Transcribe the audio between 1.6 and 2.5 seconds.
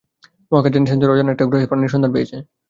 প্রাণীর সন্ধান পেয়েছে।